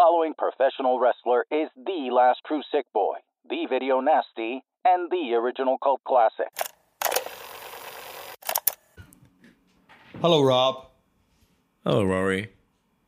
[0.00, 3.16] following professional wrestler is the last true sick boy,
[3.50, 6.46] the video nasty, and the original cult classic.
[10.22, 10.86] Hello, Rob.
[11.84, 12.48] Hello, Rory.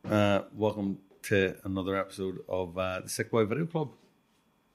[0.07, 3.93] Uh, welcome to another episode of uh, the Sick Boy Video Club,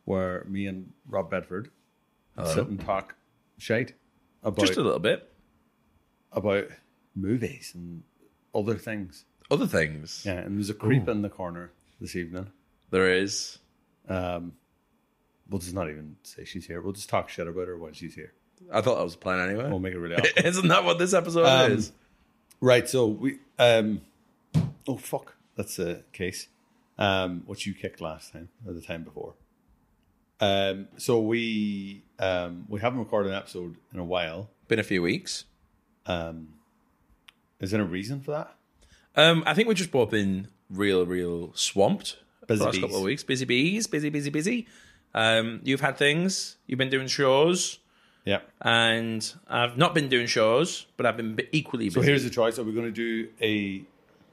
[0.05, 1.71] where me and Rob Bedford
[2.45, 3.15] sit and talk
[3.59, 3.93] shite
[4.43, 5.31] about Just a little bit.
[6.33, 6.65] about
[7.15, 8.03] movies and
[8.53, 9.25] other things.
[9.53, 10.25] Other things.
[10.27, 12.51] Yeah, and there's a creep in the corner this evening.
[12.91, 13.59] There is.
[14.09, 14.53] Um,
[15.49, 16.81] we'll just not even say she's here.
[16.81, 18.33] We'll just talk shit about her when she's here.
[18.73, 19.69] I thought that was the plan anyway.
[19.69, 20.45] We'll make it really awkward.
[20.45, 21.93] Isn't that what this episode Um, is?
[22.61, 24.01] Right, so we um
[24.89, 26.49] oh fuck, that's the case.
[26.99, 29.35] Um what you kicked last time or the time before.
[30.41, 34.51] Um so we um we haven't recorded an episode in a while.
[34.67, 35.45] Been a few weeks.
[36.07, 36.49] Um
[37.61, 38.55] is there a reason for that?
[39.17, 42.81] Um, I think we've just both been real, real swamped Busy the last bees.
[42.83, 43.23] couple of weeks.
[43.25, 44.67] Busy bees, busy, busy, busy.
[45.15, 46.57] Um, you've had things.
[46.67, 47.79] You've been doing shows,
[48.25, 48.41] Yeah.
[48.61, 51.95] and I've not been doing shows, but I've been equally busy.
[51.95, 52.59] So here's the choice.
[52.59, 53.83] Are we gonna do a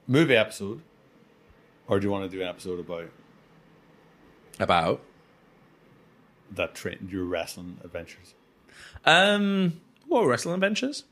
[0.06, 0.82] movie episode?
[1.88, 3.08] Or do you want to do an episode about
[4.58, 5.00] about
[6.50, 8.34] that train your wrestling adventures?
[9.04, 11.04] um, what were wrestling adventures?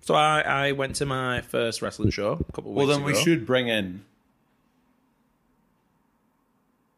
[0.00, 3.04] So I, I went to my first wrestling show a couple of Well weeks then
[3.06, 4.04] we should bring in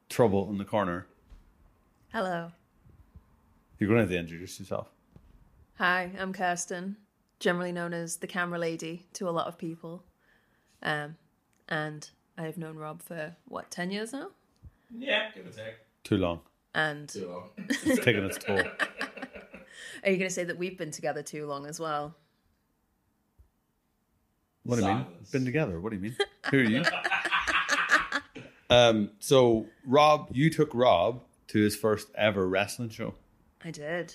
[0.09, 1.07] Trouble in the Corner.
[2.13, 2.53] Hello.
[3.79, 4.89] You're gonna have to introduce yourself.
[5.79, 6.97] Hi, I'm Kirsten,
[7.41, 10.05] generally known as the camera lady to a lot of people.
[10.83, 11.17] Um,
[11.69, 14.29] and I have known Rob for what, 10 years now?
[14.97, 15.75] Yeah, give or take.
[16.05, 16.41] Too long.
[16.75, 17.49] And Too long.
[17.69, 18.59] It's taking its toll.
[18.59, 22.15] are you going to say that we've been together too long as well?
[24.65, 25.05] What do you mean?
[25.05, 25.31] Silence.
[25.31, 25.81] Been together.
[25.81, 26.17] What do you mean?
[26.51, 26.85] Who are you?
[28.71, 29.11] um.
[29.19, 33.15] So Rob, you took Rob to his first ever wrestling show.
[33.65, 34.15] I did.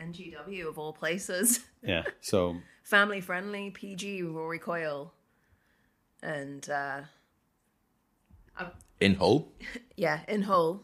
[0.00, 1.60] NGW of all places.
[1.86, 2.04] Yeah.
[2.22, 5.12] So Family friendly, PG, Rory Coyle.
[6.22, 7.02] And uh,
[9.00, 9.52] In Hull.
[9.96, 10.82] yeah, in Hull.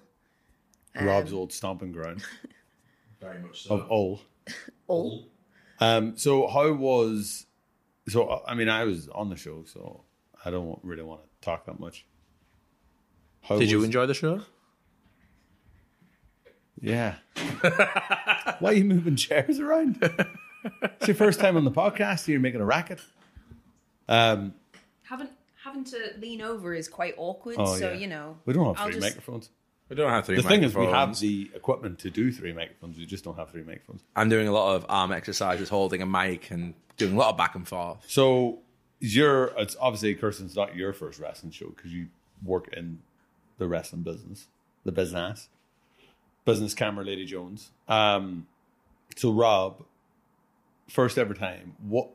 [1.01, 2.23] Rob's old stomping ground
[3.21, 3.75] Very much so.
[3.77, 4.21] of all.
[4.89, 5.25] Hull.
[5.79, 6.17] Um.
[6.19, 7.47] So how was?
[8.09, 10.05] So I mean, I was on the show, so
[10.45, 12.05] I don't really want to talk that much.
[13.43, 14.43] How Did you enjoy the show?
[16.81, 17.17] Yeah.
[18.59, 19.99] Why are you moving chairs around?
[20.83, 22.27] it's your first time on the podcast.
[22.29, 23.01] You're making a racket.
[24.09, 24.55] Um.
[25.03, 25.29] Having,
[25.65, 27.99] having to lean over is quite awkward, Oh, so, yeah.
[27.99, 28.39] you know.
[28.47, 29.51] We don't have I'll 3 just- microphones.
[29.89, 32.97] We don't have three The thing is, we have the equipment to do three microphones.
[32.97, 34.05] We just don't have three microphones.
[34.15, 37.37] I'm doing a lot of arm exercises, holding a mic, and doing a lot of
[37.37, 37.99] back and forth.
[38.07, 38.61] So
[39.01, 42.07] you're it's obviously Kirsten's not your first wrestling show because you
[42.45, 43.01] work in
[43.61, 44.49] the wrestling business,
[44.85, 45.49] the business,
[46.45, 47.71] business camera lady Jones.
[47.87, 48.49] Um,
[49.17, 49.85] so Rob,
[50.89, 51.77] first ever time.
[51.87, 52.09] What?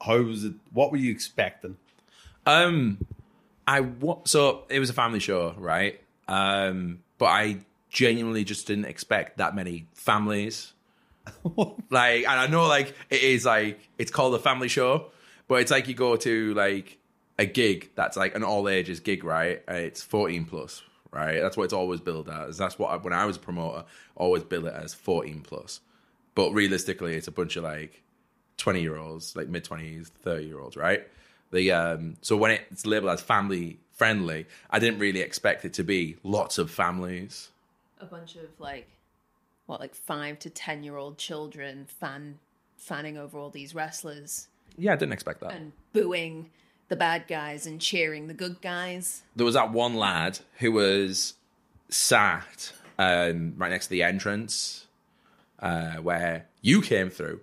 [0.00, 0.54] How was it?
[0.72, 1.76] What were you expecting?
[2.46, 2.98] Um,
[3.66, 6.00] I wa- so it was a family show, right?
[6.28, 10.72] Um, but I genuinely just didn't expect that many families.
[11.90, 15.06] like, and I know, like, it is like it's called a family show,
[15.48, 16.98] but it's like you go to like
[17.38, 19.62] a gig that's like an all ages gig, right?
[19.66, 20.82] And it's fourteen plus,
[21.12, 21.40] right?
[21.40, 22.56] That's what it's always billed as.
[22.58, 23.84] That's what I, when I was a promoter,
[24.16, 25.80] always bill it as fourteen plus.
[26.34, 28.02] But realistically, it's a bunch of like
[28.58, 31.06] 20 year olds, like mid 20s, 30 year olds, right?
[31.50, 35.82] The um so when it's labeled as family friendly, I didn't really expect it to
[35.84, 37.48] be lots of families.
[38.00, 38.86] a bunch of like
[39.66, 42.38] what like five to ten year old children fan
[42.76, 45.52] fanning over all these wrestlers Yeah, I didn't expect that.
[45.52, 46.50] and booing
[46.90, 49.22] the bad guys and cheering the good guys.
[49.34, 51.34] There was that one lad who was
[51.88, 54.86] sat um, right next to the entrance
[55.60, 57.40] uh, where you came through,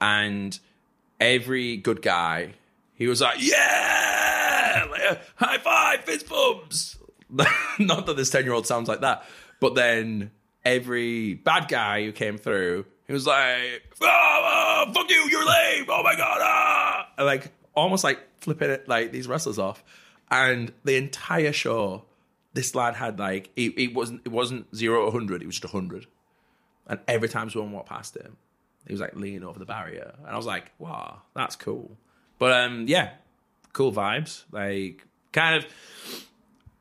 [0.00, 0.58] and
[1.20, 2.54] every good guy,
[2.94, 6.98] he was like, "Yeah, like, high five, fist bumps."
[7.78, 9.24] Not that this ten year old sounds like that,
[9.60, 10.32] but then
[10.64, 15.86] every bad guy who came through, he was like, "Oh, oh, fuck you, you're lame!
[15.88, 17.08] Oh my god!" Ah!
[17.16, 19.82] And, like almost like flipping it like these wrestlers off,
[20.30, 22.04] and the entire show.
[22.54, 25.72] This lad had like it, it wasn't it wasn't zero to hundred, it was just
[25.72, 26.06] hundred.
[26.86, 28.36] And every time someone walked past him,
[28.86, 30.14] he was like leaning over the barrier.
[30.18, 31.96] And I was like, wow, that's cool.
[32.38, 33.10] But um yeah,
[33.74, 34.44] cool vibes.
[34.50, 35.66] Like kind of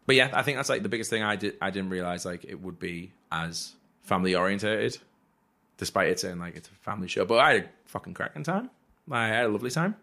[0.05, 2.45] but yeah, I think that's like the biggest thing I did I didn't realize like
[2.45, 3.73] it would be as
[4.03, 4.97] family orientated.
[5.77, 7.25] Despite it saying like it's a family show.
[7.25, 8.71] But I had a fucking cracking time.
[9.11, 9.95] I had a lovely time.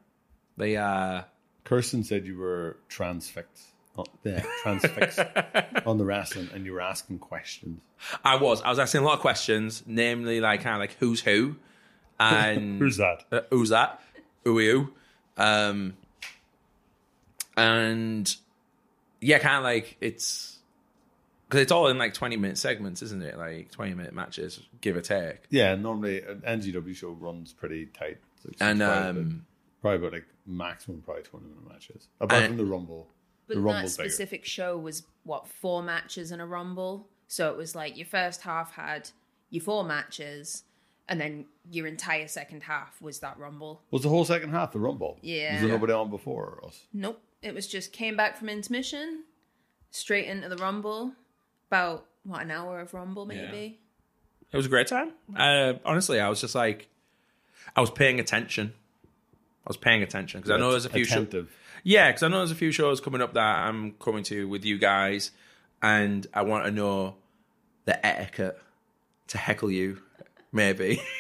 [0.56, 1.23] They uh
[1.65, 3.69] Kirsten said you were transfixed.
[3.97, 5.19] oh, yeah, transfixed
[5.87, 7.81] on the wrestling, and you were asking questions.
[8.25, 8.61] I was.
[8.62, 11.56] I was asking a lot of questions, namely like kind of like who's who,
[12.21, 13.25] and Who's that?
[13.33, 14.01] uh, who's that?
[14.45, 14.93] Who are you?
[15.39, 15.95] Um,
[17.57, 18.35] and
[19.21, 20.59] yeah, kind of like it's
[21.49, 23.39] because it's all in like twenty minute segments, isn't it?
[23.39, 25.39] Like twenty minute matches, give or take.
[25.50, 28.19] Yeah, normally an NGW show runs pretty tight.
[28.45, 29.47] Like And probably, about, um,
[29.81, 32.08] probably about like maximum probably twenty minute matches.
[32.20, 33.08] Apart and- from the Rumble,
[33.46, 34.08] But the that Rumble's bigger.
[34.08, 37.08] specific show was what four matches and a rumble.
[37.29, 39.11] So it was like your first half had
[39.50, 40.64] your four matches,
[41.08, 43.82] and then your entire second half was that rumble.
[43.91, 45.19] Was the whole second half the Rumble?
[45.23, 45.52] Yeah.
[45.55, 46.87] Was there nobody on before us?
[46.93, 49.25] Nope, it was just came back from intermission,
[49.90, 51.12] straight into the rumble.
[51.69, 53.79] About what an hour of rumble maybe.
[54.52, 55.12] It was a great time.
[55.37, 56.88] Uh, honestly, I was just like,
[57.75, 58.75] I was paying attention.
[59.66, 61.28] I was paying attention because I know there's a few shows.
[61.82, 64.64] Yeah, because I know there's a few shows coming up that I'm coming to with
[64.64, 65.31] you guys,
[65.82, 67.16] and I want to know
[67.84, 68.58] the etiquette
[69.28, 70.00] to heckle you,
[70.52, 71.00] maybe.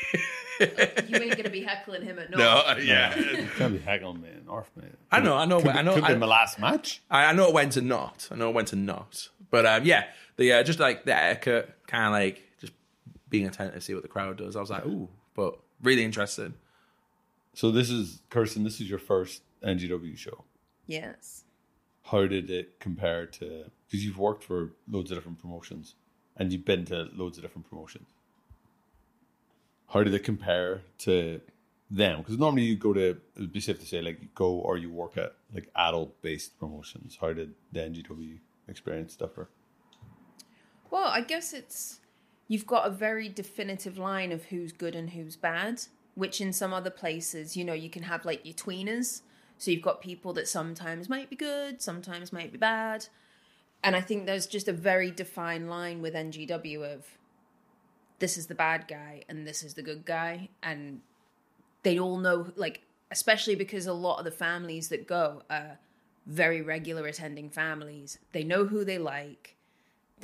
[0.60, 2.38] You ain't gonna be heckling him at North.
[2.40, 2.76] no.
[2.82, 3.12] yeah.
[3.56, 4.84] Can't be heckling me and Orf me.
[5.10, 5.94] I know, I know, Could, I know.
[5.94, 7.02] could I, be my last match.
[7.10, 8.28] I, I know when to not.
[8.30, 9.28] I know when to not.
[9.50, 10.04] But um, yeah,
[10.36, 12.72] the uh, just like the etiquette, kind of like just
[13.28, 14.54] being attentive, to see what the crowd does.
[14.56, 16.54] I was like, ooh, but really interested.
[17.54, 18.64] So this is Kirsten.
[18.64, 20.44] This is your first NGW show.
[20.86, 21.44] Yes.
[22.02, 23.70] How did it compare to?
[23.86, 25.94] Because you've worked for loads of different promotions,
[26.36, 28.08] and you've been to loads of different promotions.
[29.88, 31.40] How did it compare to
[31.90, 32.18] them?
[32.18, 33.16] Because normally you go to.
[33.36, 36.58] It'd be safe to say like you go or you work at like adult based
[36.58, 37.16] promotions.
[37.20, 39.48] How did the NGW experience differ?
[40.90, 42.00] Well, I guess it's
[42.48, 45.82] you've got a very definitive line of who's good and who's bad,
[46.14, 49.22] which in some other places, you know, you can have like your tweeners.
[49.58, 53.06] So you've got people that sometimes might be good, sometimes might be bad.
[53.82, 57.06] And I think there's just a very defined line with NGW of
[58.18, 60.48] this is the bad guy and this is the good guy.
[60.62, 61.00] And
[61.82, 65.78] they all know, like, especially because a lot of the families that go are
[66.26, 68.18] very regular attending families.
[68.32, 69.54] They know who they like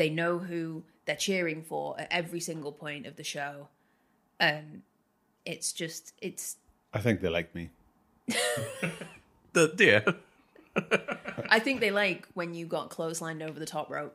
[0.01, 3.69] they know who they're cheering for at every single point of the show
[4.39, 4.83] and
[5.45, 6.57] it's just it's
[6.93, 7.71] I think they like me.
[9.53, 10.05] The dear.
[11.51, 14.15] i think they like when you got clotheslined over the top rope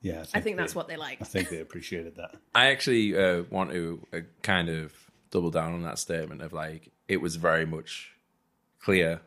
[0.00, 2.36] Yeah, i think that's they- what they like I think they appreciated that.
[2.54, 4.94] I actually uh, want to uh, kind of
[5.30, 8.12] double down on that statement of like it was very much
[8.80, 9.20] clear,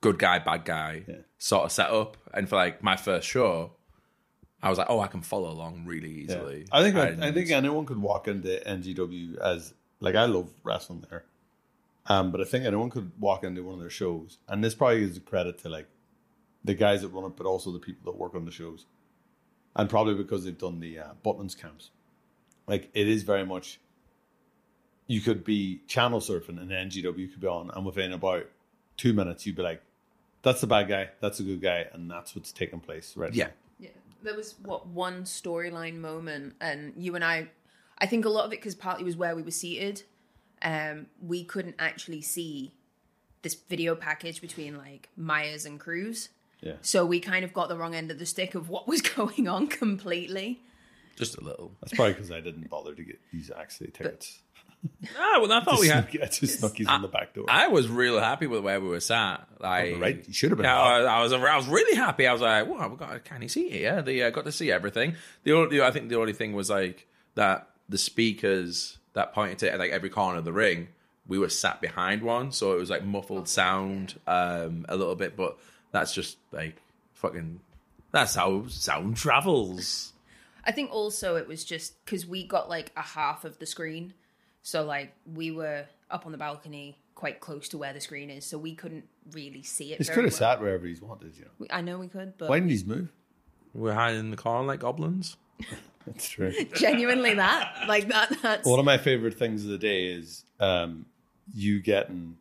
[0.00, 1.16] good guy, bad guy Yeah.
[1.38, 2.16] sort of set up.
[2.32, 3.72] And for like my first show,
[4.64, 6.22] I was like, oh, I can follow along really Yeah.
[6.24, 6.66] easily.
[6.72, 11.04] I think I, I think anyone could walk into NGW as like I love wrestling
[11.10, 11.24] there,
[12.06, 15.02] um, but I think anyone could walk into one of their shows, and this probably
[15.02, 15.86] is a credit to like
[16.64, 18.86] the guys that run it, but also the people that work on the shows,
[19.76, 21.90] and probably because they've done the uh, Butlins camps.
[22.66, 23.80] Like it is very much.
[25.06, 28.46] You could be channel surfing and NGW could be on, and within about
[28.96, 29.82] two minutes, you'd be like,
[30.40, 33.44] "That's the bad guy, that's a good guy," and that's what's taking place right yeah,
[33.48, 33.50] now.
[34.24, 37.48] Yeah there was what one storyline moment and you and i
[37.98, 40.02] i think a lot of it because partly was where we were seated
[40.62, 42.74] um we couldn't actually see
[43.42, 46.30] this video package between like myers and cruz
[46.60, 46.74] Yeah.
[46.80, 49.48] so we kind of got the wrong end of the stick of what was going
[49.48, 50.60] on completely
[51.16, 51.72] just a little.
[51.80, 54.40] That's probably because I didn't bother to get these actually tickets.
[55.18, 56.08] Ah, well, I thought we had.
[56.22, 57.46] I just snuck these in the back door.
[57.48, 59.46] I was really happy with where we were sat.
[59.60, 60.64] Like, right, you should have been.
[60.64, 61.32] Yeah, I, I was.
[61.32, 62.26] I was really happy.
[62.26, 64.70] I was like, "Wow, we got a canny seat here." They uh, got to see
[64.70, 65.16] everything.
[65.44, 69.76] The only, I think, the only thing was like that the speakers that pointed to
[69.76, 70.88] like every corner of the ring.
[71.26, 75.36] We were sat behind one, so it was like muffled sound um, a little bit.
[75.36, 75.56] But
[75.90, 76.76] that's just like
[77.14, 77.60] fucking.
[78.12, 80.12] That's how sound travels.
[80.66, 84.14] I think also it was just because we got like a half of the screen.
[84.66, 88.44] So like we were up on the balcony quite close to where the screen is,
[88.46, 89.98] so we couldn't really see it.
[89.98, 90.38] He's very could have well.
[90.54, 91.50] sat wherever he's wanted, you know.
[91.58, 93.12] We- I know we could, but Why didn't he move?
[93.74, 95.36] We're hiding in the car like goblins.
[96.06, 96.52] That's true.
[96.74, 98.36] genuinely that like that.
[98.42, 101.06] That's One of my favorite things of the day is um,
[101.54, 102.38] you getting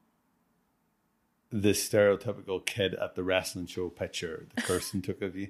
[1.52, 5.50] this stereotypical kid at the wrestling show picture the Kirsten took of you,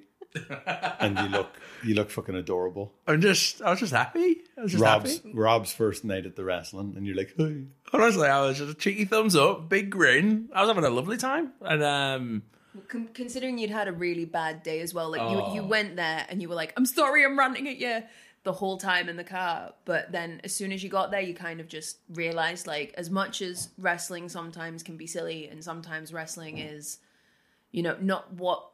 [0.98, 1.48] and you look
[1.84, 2.92] you look fucking adorable.
[3.06, 3.62] I'm just.
[3.62, 4.38] I was just happy.
[4.58, 5.32] I was just Rob's happy.
[5.34, 7.64] Rob's first night at the wrestling, and you're like, hey.
[7.92, 10.48] Honestly, I was just a cheeky thumbs up, big grin.
[10.54, 12.42] I was having a lovely time, and um,
[12.88, 15.10] Con- considering you'd had a really bad day as well.
[15.10, 15.66] Like you, you Oh.
[15.66, 18.02] went there and you were like, "I'm sorry, I'm ranting at you."
[18.42, 21.32] The whole time in the car, but then as soon as you got there, you
[21.32, 26.12] kind of just realized, like, as much as wrestling sometimes can be silly, and sometimes
[26.12, 26.98] wrestling is,
[27.70, 28.68] you know, not what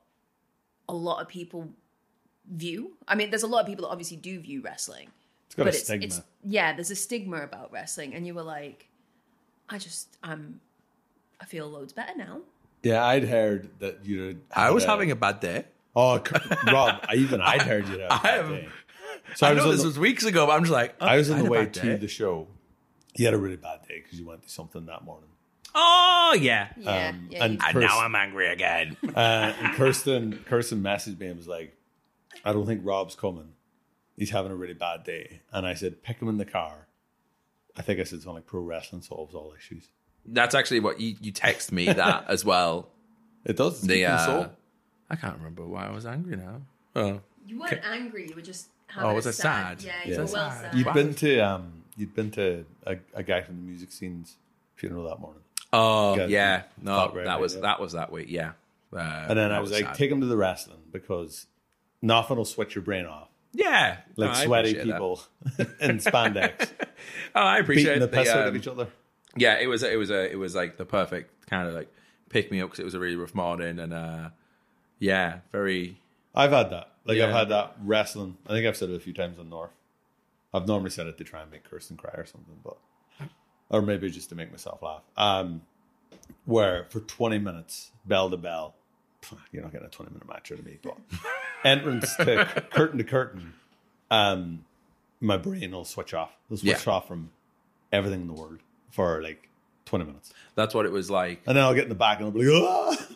[0.91, 1.69] a lot of people
[2.51, 2.97] view.
[3.07, 5.09] I mean, there's a lot of people that obviously do view wrestling,
[5.47, 6.05] It's got but a it's, stigma.
[6.07, 8.89] it's yeah, there's a stigma about wrestling, and you were like,
[9.69, 10.61] I just I'm
[11.41, 12.41] I feel loads better now.
[12.83, 14.41] yeah, I'd heard that you.
[14.55, 15.65] I was having a bad day.
[15.95, 16.33] Oh, c-
[16.73, 17.99] Rob, I even I'd heard you.
[17.99, 18.69] Had a I bad have- day.
[19.37, 21.07] So I, I was know this the- was weeks ago, but I'm just like, oh,
[21.07, 22.47] I was on had the way to the show.
[23.17, 25.29] You had a really bad day because you went to something that morning.
[25.75, 26.69] Oh yeah.
[26.77, 27.45] Yeah, Um, yeah.
[27.45, 28.97] and you- And Kirst- now I'm angry again.
[29.17, 31.77] uh, and Kirsten, Kirsten messaged me and was like,
[32.45, 33.53] "I don't think Rob's coming.
[34.17, 36.87] He's having a really bad day." And I said, "Pick him in the car."
[37.77, 39.89] I think I said something like, "Pro wrestling solves all issues."
[40.27, 42.89] That's actually what you you text me that as well.
[43.43, 43.79] It does.
[43.79, 44.49] It's The uh.
[45.09, 46.61] I can't remember why I was angry now.
[46.95, 48.29] Oh, you weren't angry.
[48.29, 49.83] You were just having Oh, a was I sad?
[49.83, 50.11] Yeah, Yeah.
[50.13, 50.61] you were well sad?
[50.61, 50.75] sad.
[50.75, 54.37] You'd been to um, you'd been to a, a guy from the music scene's
[54.77, 56.63] funeral that morning, oh yeah.
[56.81, 57.63] No, that was it.
[57.63, 58.27] that was that week.
[58.29, 58.53] Yeah.
[58.93, 59.95] Uh, and then I was like, sad.
[59.95, 61.47] "Take him to the wrestling because
[62.03, 65.23] nothing will switch your brain off." yeah, Like No, sweaty people
[65.81, 66.71] in spandex
[67.35, 68.89] Oh, I appreciate beating the piss out of um, each other.
[69.37, 71.93] yeah, it was it was a it was like the perfect kind of like
[72.29, 74.31] pick me up because it was a really rough morning and uh
[74.99, 75.99] yeah, very
[76.35, 76.93] I've had that.
[77.05, 78.37] Like I've had that wrestling.
[78.47, 79.73] I think I've said it a few times on North.
[80.53, 82.77] I've normally said it to try and make Kirsten cry or something, but
[83.71, 85.03] or maybe just to make myself laugh.
[85.17, 85.63] Um,
[86.45, 88.75] where for twenty minutes, bell to bell,
[89.53, 90.97] you're not getting a twenty minute match out of me, but
[91.65, 93.55] entrance to curtain to curtain,
[94.11, 94.65] um,
[95.21, 96.33] my brain will switch off.
[96.49, 96.93] It'll switch Yeah.
[96.93, 97.31] off from
[97.93, 98.59] everything in the world
[98.91, 99.49] for like
[99.85, 101.43] twenty minutes, that's what it was like.
[101.47, 103.07] and then I'll get in the back and I'll be like, ah,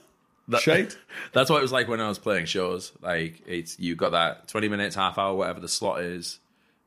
[0.48, 0.96] That- shite.
[1.32, 2.92] That's what it was like when I was playing shows.
[3.00, 6.38] Like it's you got that twenty minutes, half hour, whatever the slot is.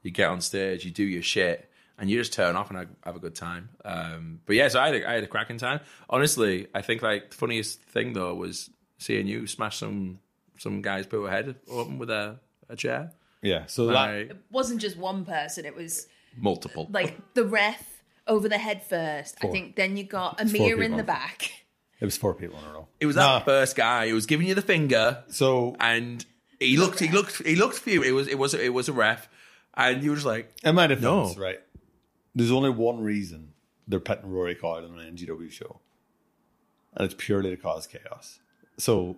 [0.03, 1.66] You get on stage, you do your shit,
[1.97, 3.69] and you just turn off and have- have a good time.
[3.85, 5.79] Um, but yeah, so I had a, I had a cracking time.
[6.09, 10.19] Honestly, I think like the funniest thing though was seeing you smash some
[10.57, 12.39] some guy's put head open with a,
[12.69, 13.11] a chair.
[13.41, 13.65] Yeah.
[13.67, 15.65] So that Like, It wasn't just one person.
[15.65, 16.87] It was multiple.
[16.91, 19.37] like the ref over the head first.
[19.43, 21.51] I think then you got Amir in the back.
[21.99, 22.87] it was four people in a row.
[22.99, 23.37] it was Nah.
[23.39, 25.23] that first guy who was giving you the finger.
[25.29, 26.25] So and
[26.59, 28.01] he looked, he looked, he looked for you.
[28.01, 29.29] It was, it was, it was a ref,
[29.75, 31.33] and you were just like, In my defense, No.
[31.37, 31.59] right?
[32.37, 33.53] There's only one reason
[33.87, 35.79] they're putting Rory Coyle on an NGW show,
[36.93, 38.39] and it's purely to cause chaos.
[38.77, 39.17] So,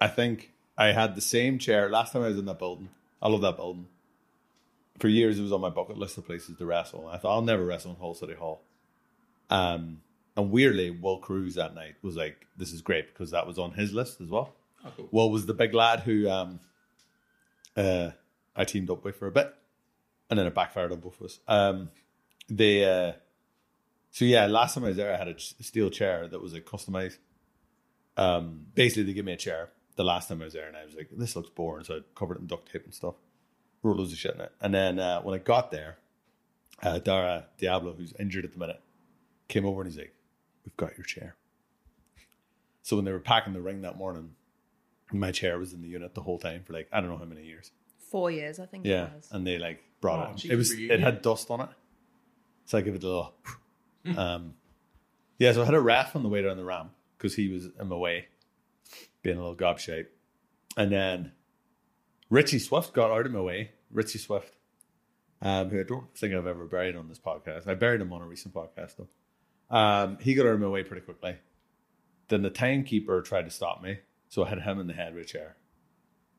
[0.00, 2.88] I think I had the same chair last time I was in that building.
[3.20, 3.88] I love that building.
[4.98, 7.06] For years, it was on my bucket list of places to wrestle.
[7.06, 8.62] I thought I'll never wrestle in Hull City Hall.
[9.50, 10.00] Um,
[10.34, 13.72] and weirdly, Will Cruz that night was like, "This is great" because that was on
[13.72, 14.54] his list as well.
[15.10, 16.60] Will was the big lad who um,
[17.76, 18.12] uh,
[18.56, 19.54] I teamed up with for a bit,
[20.30, 21.40] and then it backfired on both of us.
[21.46, 21.90] Um,
[22.48, 23.12] they, uh,
[24.10, 26.64] so yeah, last time I was there, I had a steel chair that was like
[26.64, 27.18] customized.
[28.16, 30.84] Um, basically, they gave me a chair the last time I was there, and I
[30.84, 33.14] was like, "This looks boring," so I covered it in duct tape and stuff,
[33.82, 34.52] wrote loads of shit in it.
[34.60, 35.98] And then uh, when I got there,
[36.82, 38.80] uh, Dara Diablo, who's injured at the minute,
[39.48, 40.14] came over and he's like,
[40.64, 41.34] "We've got your chair."
[42.82, 44.34] So when they were packing the ring that morning,
[45.12, 47.24] my chair was in the unit the whole time for like I don't know how
[47.24, 47.70] many years.
[48.10, 49.28] Four years, I think Yeah, it was.
[49.32, 50.36] and they like brought Oh, it.
[50.36, 51.68] geez, It was it had dust on it,
[52.64, 53.34] so I give it a little.
[54.16, 54.54] um,
[55.38, 57.68] yeah, so I had a ref on the way down the ramp because he was
[57.78, 58.26] in my way,
[59.22, 60.06] being a little gobshite,
[60.76, 61.32] and then
[62.30, 63.70] Richie Swift got out of my way.
[63.90, 64.56] Richie Swift,
[65.40, 67.68] um, who I don't think I've ever buried on this podcast.
[67.68, 69.76] I buried him on a recent podcast though.
[69.76, 71.36] Um, he got out of my way pretty quickly.
[72.28, 75.24] Then the timekeeper tried to stop me, so I hit him in the head with
[75.24, 75.56] a chair.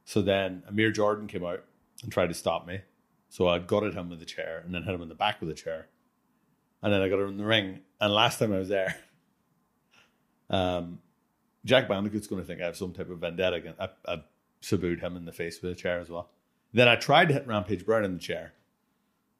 [0.05, 1.63] So then Amir Jordan came out
[2.03, 2.81] and tried to stop me.
[3.29, 5.49] So I gutted him with a chair and then hit him in the back with
[5.49, 5.87] a chair.
[6.85, 7.79] And then I got him in the ring.
[7.99, 8.95] And last time I was there,
[10.51, 10.99] um,
[11.65, 13.81] Jack Bandicoot's going to think I have some type of vendetta against.
[13.81, 14.21] I, I
[14.99, 16.29] him in the face with a chair as well.
[16.73, 18.53] Then I tried to hit Rampage Brown in the chair,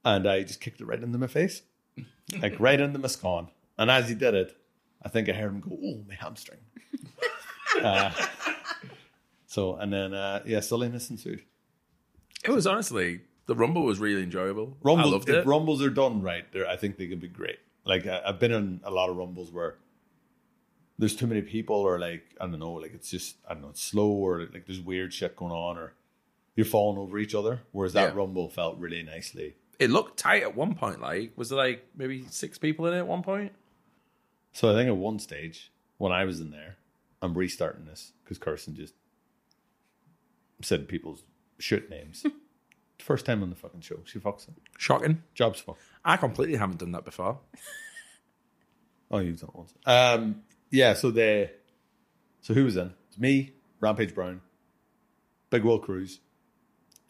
[0.04, 1.62] and I just kicked it right into my face,
[2.42, 3.50] like right into my scone.
[3.78, 4.58] And as he did it,
[5.04, 6.62] I think I heard him go, "Oh, my hamstring."
[7.84, 8.10] uh,
[9.46, 11.44] so and then uh, yeah, silliness ensued.
[12.44, 14.78] it was honestly the rumble was really enjoyable.
[14.82, 15.46] I Rumble, loved if it.
[15.46, 17.60] rumbles are done right, I think they can be great.
[17.86, 19.76] Like I, I've been in a lot of rumbles where
[20.98, 23.70] there's too many people, or like I don't know, like it's just I don't know,
[23.70, 25.94] it's slow, or like there's weird shit going on, or
[26.56, 27.62] you're falling over each other.
[27.72, 28.18] Whereas that Yeah.
[28.18, 29.56] rumble felt really nicely.
[29.78, 31.02] it looked tight at one point.
[31.02, 33.52] Like, was there like maybe six people in it at one point?
[34.54, 36.78] So I think at one stage when I was in there,
[37.22, 38.94] I'm restarting this because Kirsten just
[40.62, 41.24] said people's
[41.60, 42.26] shit names.
[43.00, 44.56] First time on the fucking show, she fucks it.
[44.78, 45.22] Shocking.
[45.34, 45.78] Jobs fuck.
[46.04, 47.40] I completely haven't done that before.
[49.12, 49.74] Oh, you've done it once.
[49.86, 50.94] Um, yeah.
[50.96, 51.52] So they,
[52.42, 52.92] so who was in?
[53.08, 54.42] It's me, Rampage Brown,
[55.52, 56.20] Big Will Cruz.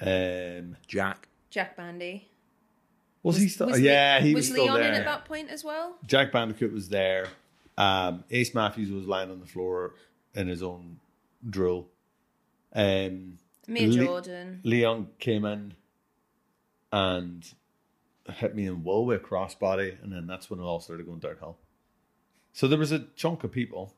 [0.01, 1.29] Um, Jack.
[1.49, 2.27] Jack Bandy.
[3.23, 3.67] was, he still?
[3.67, 4.89] was yeah, he was was, still Leon there.
[4.89, 5.95] in at that point as well.
[6.05, 7.27] Jack Bandicoot was there.
[7.77, 9.93] Um, Ace Matthews was lying on the floor
[10.33, 10.99] in his own
[11.49, 11.87] drill.
[12.73, 14.61] Um, Me and Le- Jordan.
[14.63, 15.73] Leon came in
[16.91, 17.45] and
[18.29, 21.57] hit me in with a crossbody, and then that's when it all started going downhill.
[22.53, 23.93] So there was a chunk of people,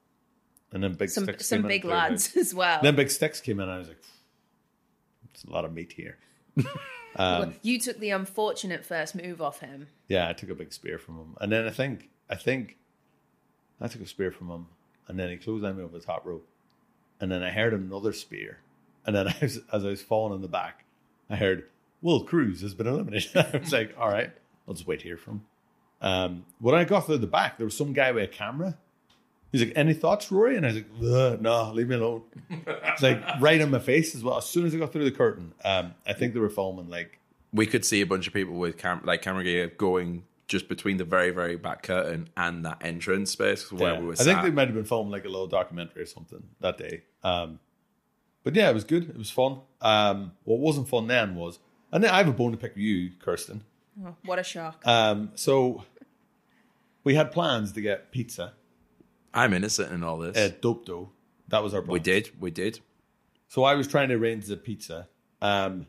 [0.72, 1.48] and then big Some sticks.
[1.48, 2.10] some big and cleared out.
[2.12, 2.80] lads as well.
[2.82, 4.02] Then big sticks came in, and I was like,
[5.32, 6.18] "It's a lot of meat here."
[7.16, 9.88] um, you took the unfortunate first move off him.
[10.08, 12.78] Yeah, I took a big spear from him, and then I think I think
[13.80, 14.66] I took a spear from him,
[15.08, 16.48] and then he closed on me over the top rope,
[17.22, 18.60] and then I heard another spear,
[19.08, 20.84] and then I was, as I was falling in the back,
[21.30, 21.64] I heard
[22.04, 23.36] Will Cruz has been eliminated.
[23.36, 24.30] I was like, all right,
[24.68, 25.46] I'll just wait here for him.
[26.02, 28.78] Um, when I got through the back, there was some guy with a camera.
[29.52, 32.22] He's like, "Any thoughts, Rory?" And I was like, "No, leave me alone."
[32.68, 34.38] It's like right in my face as well.
[34.38, 37.18] As soon as I got through the curtain, um, I think they were filming like
[37.54, 40.98] We could see a bunch of people with cam- like camera gear going just between
[40.98, 44.00] the very, very back curtain and that entrance space where Yeah.
[44.00, 44.26] we were I sat.
[44.26, 47.04] think they might have been filming like a little documentary or something that day.
[47.24, 47.60] Um,
[48.48, 49.10] but yeah, it was good.
[49.10, 49.60] It was fun.
[49.82, 51.60] Um, what wasn't fun then was,
[51.92, 53.62] and then I have a bone to pick with you, Kirsten.
[54.02, 54.82] Oh, what a shock.
[54.88, 55.84] Um, so
[57.04, 58.54] we had plans to get pizza
[59.34, 60.38] I'm innocent in all this.
[60.38, 61.10] at Dope Dough.
[61.50, 61.92] That was our plan.
[61.92, 62.32] we did.
[62.40, 62.80] We did.
[63.50, 65.10] So I was trying to arrange the pizza.
[65.42, 65.88] Um,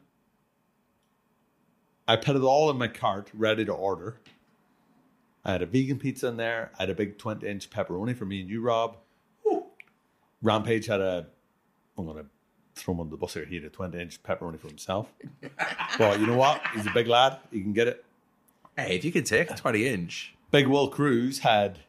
[2.09, 4.21] I put it all in my cart, ready to order.
[5.45, 6.73] I had a vegan pizza in there.
[6.77, 8.97] I had a big 20 inch pepperoni for me and you, Rob.
[10.43, 11.25] Rampage had a,
[11.97, 12.27] I'm going to
[12.79, 13.45] throw him under the bus here.
[13.45, 15.09] He had a 20 inch pepperoni for himself.
[15.99, 16.61] but you know what?
[16.75, 17.39] He's a big lad.
[17.51, 18.05] He can get it.
[18.77, 21.81] Hey, if you can take a 20 inch, Big Will Cruz had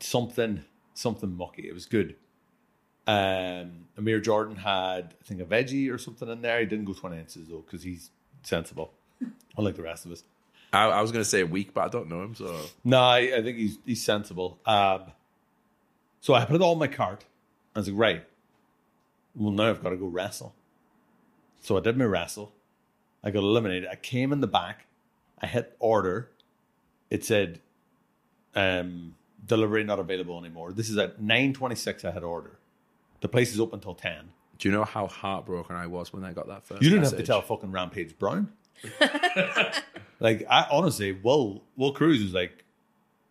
[0.00, 1.68] something, something mucky.
[1.68, 2.16] It was good.
[3.06, 6.58] Um, Amir Jordan had, I think, a veggie or something in there.
[6.60, 8.10] He didn't go 20 inches though, because he's
[8.42, 8.92] sensible,
[9.56, 10.24] unlike the rest of us.
[10.72, 12.34] I, I was going to say weak, but I don't know him.
[12.34, 14.58] So No, I, I think he's he's sensible.
[14.66, 15.12] Um,
[16.20, 17.24] so I put it all in my cart.
[17.74, 18.24] I was like, right,
[19.36, 20.54] well now I've got to go wrestle.
[21.62, 22.52] So I did my wrestle.
[23.24, 23.88] I got eliminated.
[23.90, 24.86] I came in the back.
[25.40, 26.30] I hit order.
[27.10, 27.60] It said,
[28.54, 30.72] um, delivery not available anymore.
[30.72, 32.04] This is at nine twenty six.
[32.04, 32.58] I had order.
[33.20, 34.30] The place is open till ten.
[34.58, 36.82] do you know how heartbroken I was when I got that first?
[36.82, 37.26] You didn't have to message?
[37.26, 38.52] tell fucking Rampage Brown.
[40.20, 42.64] like I honestly, Will Will Cruz was like,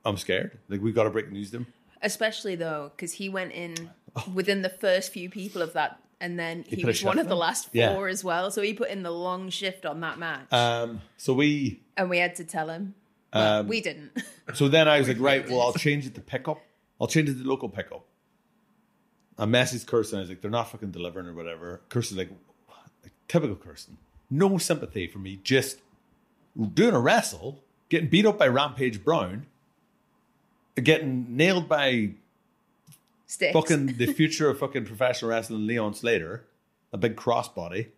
[0.03, 0.57] I'm scared.
[0.69, 1.67] Like we got to break news to him.
[2.01, 3.89] Especially though, because he went in
[4.33, 7.35] within the first few people of that, and then he, a was one of the
[7.35, 7.93] last Yeah.
[7.93, 8.51] four as well.
[8.51, 12.17] So he put in the long shift on that match, Um, so we, and we
[12.19, 12.95] had to tell him.
[13.33, 14.11] Um, we didn't.
[14.53, 16.61] so then I was like, right, well, I'll change it to pickup.
[17.01, 18.05] I'll change it to local pickup.
[19.37, 20.19] I messaged Kirsten.
[20.19, 21.81] I was like, they're not fucking delivering or whatever.
[21.89, 22.29] Kirsten's like,
[23.03, 23.97] like typical Kirsten.
[24.29, 25.39] No sympathy for me.
[25.43, 25.79] Just
[26.73, 29.45] doing a wrestle, getting beat up by Rampage Brown,
[30.81, 32.11] getting nailed by
[33.27, 33.53] Sticks.
[33.53, 36.47] fucking the future of fucking professional wrestling, Leon Slater,
[36.93, 37.89] a big crossbody,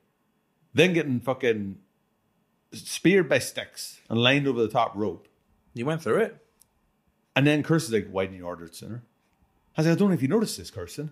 [0.74, 1.78] then getting fucking
[2.74, 5.28] speared by sticks and lined over the top rope.
[5.74, 6.44] You went through it.
[7.36, 9.04] And then Kirsten's like, why didn't you order it sooner?
[9.76, 11.12] I was like, I don't know if you noticed this, Kirsten.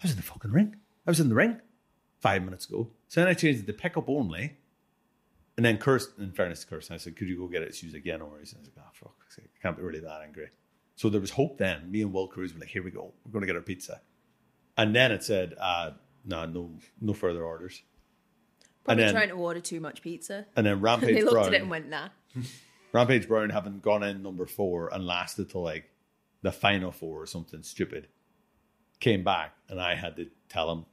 [0.00, 0.76] I was in the fucking ring.
[1.06, 1.60] I was in the ring
[2.20, 2.88] five minutes ago.
[3.08, 4.56] So then I changed it to pickup only.
[5.56, 7.74] And then Kirsten, in fairness to Kirsten, I said, could you go get it?
[7.74, 8.54] She was like, yeah, no worries.
[8.56, 9.14] I was like, oh, fuck.
[9.38, 10.48] I can't be really that angry.
[10.96, 11.90] So there was hope then.
[11.90, 13.12] Me and Will Cruz were like, here we go.
[13.24, 14.00] We're going to get our pizza.
[14.76, 15.92] And then it said, uh,
[16.24, 17.82] no, no, no further orders.
[18.84, 20.46] Probably and then- trying to order too much pizza.
[20.56, 21.14] And then Rampage Brown.
[21.14, 22.08] they looked Brown, at it and went, "Nah."
[22.92, 25.90] Rampage Brown having gone in number four and lasted till like
[26.42, 28.08] the final four or something stupid,
[29.00, 30.86] came back and I had to tell him.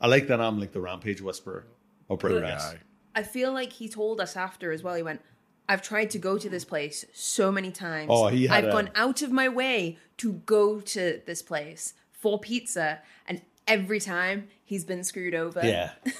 [0.00, 1.66] I like that I'm like the Rampage Whisperer
[2.10, 2.76] of pro Good wrestling.
[2.78, 3.20] guy.
[3.20, 4.94] I feel like he told us after as well.
[4.94, 5.22] He went,
[5.68, 8.08] I've tried to go to this place so many times.
[8.10, 11.94] Oh, he had I've a- gone out of my way to go to this place
[12.12, 15.60] for pizza, and every time he's been screwed over.
[15.64, 15.90] Yeah,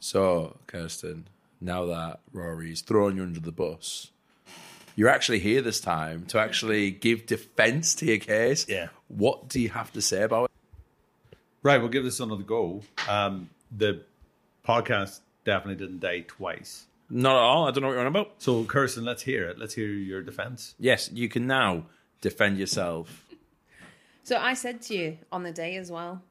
[0.00, 1.28] So, Kirsten,
[1.60, 4.10] now that Rory's thrown you under the bus,
[4.96, 8.66] you're actually here this time to actually give defense to your case.
[8.68, 8.88] Yeah.
[9.08, 11.36] What do you have to say about it?
[11.62, 11.78] right.
[11.78, 12.80] We'll give this another go.
[13.08, 14.02] Um, the
[14.66, 16.86] podcast definitely didn't die twice.
[17.10, 17.66] Not at all.
[17.66, 18.34] I don't know what you're on about.
[18.38, 19.58] So, Kirsten, let's hear it.
[19.58, 20.74] Let's hear your defense.
[20.78, 21.86] Yes, you can now
[22.20, 23.26] defend yourself.
[24.22, 26.22] So I said to you on the day as well,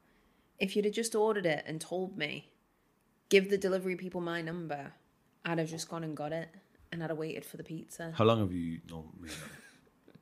[0.57, 2.49] if you'd have just ordered it and told me,
[3.27, 4.93] give the delivery people my number,
[5.43, 6.49] I'd have just gone and got it,
[6.91, 9.29] and I'd have waited for the pizza How long have you known me?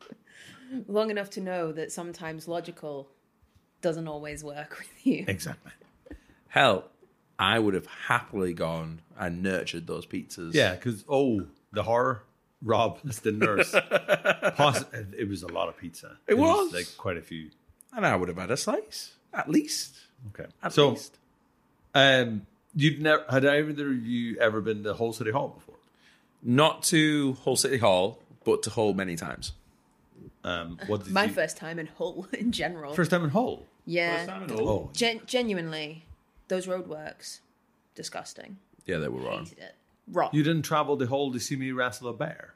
[0.88, 3.10] long enough to know that sometimes logical
[3.82, 5.26] doesn't always work with you.
[5.28, 5.72] Exactly.
[6.48, 6.86] Hell,
[7.39, 10.54] I would have happily gone and nurtured those pizzas.
[10.54, 12.23] Yeah, because oh, the horror.
[12.63, 13.71] Rob is the nurse.
[14.56, 16.17] Poss- it was a lot of pizza.
[16.28, 16.73] It was.
[16.73, 17.52] like quite a few.
[17.95, 19.95] and I would have had a slice at least.
[20.34, 21.15] Okay, At so least.
[21.93, 25.76] um, you'd never had either of you ever been to Hull City Hall before?
[26.41, 29.52] Not to Hull City Hall, but to Hull many times.
[30.43, 32.95] Um, what did My you, first time in Hull in general.
[32.95, 33.67] first time in Hull?
[33.86, 34.45] yeah.
[34.52, 36.06] Oh, Gen- genuinely,
[36.47, 37.39] those roadworks,
[37.95, 38.57] disgusting.
[38.86, 39.45] Yeah, they were wrong.
[39.45, 39.75] Hated it.
[40.10, 40.29] Wrong.
[40.31, 42.53] you didn't travel the whole to see me wrestle a bear.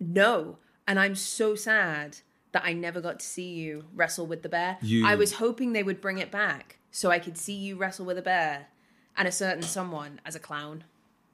[0.00, 0.58] No.
[0.86, 2.18] And I'm so sad
[2.52, 4.78] that I never got to see you wrestle with the bear.
[4.80, 8.06] You- I was hoping they would bring it back so I could see you wrestle
[8.06, 8.68] with a bear
[9.16, 10.84] and a certain someone as a clown.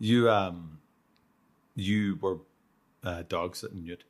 [0.01, 0.79] You um,
[1.77, 2.39] you were
[3.05, 4.03] uh, dog sitting Newt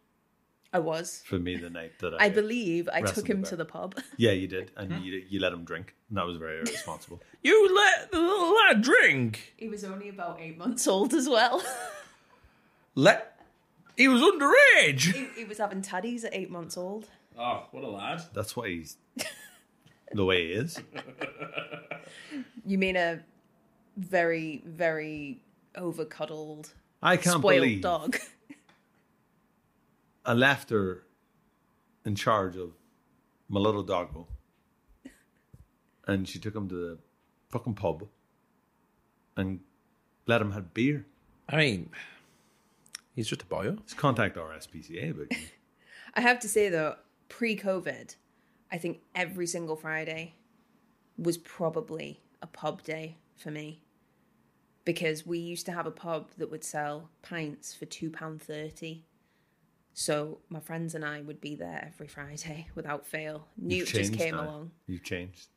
[0.74, 1.22] I was.
[1.24, 2.24] for me the night that I.
[2.26, 3.50] I believe I took him bear.
[3.50, 3.94] to the pub.
[4.16, 5.04] Yeah, you did, and mm-hmm.
[5.04, 7.22] you you let him drink, and that was very irresponsible.
[7.42, 9.52] You let the little lad drink.
[9.58, 11.62] He was only about eight months old as well.
[12.94, 13.38] Let.
[13.98, 15.12] He was underage.
[15.12, 17.06] he, he was having taddies at eight months old.
[17.38, 18.22] Oh, what a lad.
[18.32, 18.96] That's why he's
[20.12, 20.80] the way he is.
[22.64, 23.20] You mean a
[23.98, 25.42] very, very
[25.76, 28.16] overcuddled, I can't spoiled believe dog?
[30.24, 31.04] I left her
[32.04, 32.72] in charge of
[33.48, 34.26] my little doggo,
[36.06, 36.98] and she took him to the
[37.50, 38.08] fucking pub
[39.36, 39.60] and
[40.26, 41.06] let him have beer.
[41.48, 41.90] I mean,
[43.14, 43.70] he's just a boy.
[43.70, 45.36] Let's contact RSPCA, but
[46.14, 46.96] I have to say though,
[47.28, 48.16] pre-COVID,
[48.72, 50.34] I think every single Friday
[51.18, 53.80] was probably a pub day for me.
[54.84, 59.04] Because we used to have a pub that would sell pints for two pound thirty.
[59.94, 63.46] So my friends and I would be there every Friday without fail.
[63.56, 64.44] Newt just came now.
[64.44, 64.70] along.
[64.86, 65.48] You've changed.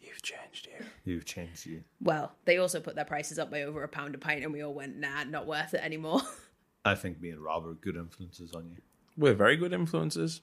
[0.00, 0.86] You've changed you.
[1.04, 1.66] You've changed.
[1.66, 1.84] You.
[2.00, 4.62] Well, they also put their prices up by over a pound a pint, and we
[4.62, 6.22] all went, nah, not worth it anymore.
[6.84, 8.76] I think me and Rob are good influences on you.
[9.18, 10.40] We're very good influences.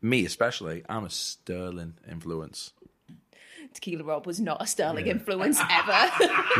[0.00, 0.82] Me especially.
[0.88, 2.72] I'm a sterling influence.
[3.74, 6.10] Tequila Rob was not a sterling influence ever.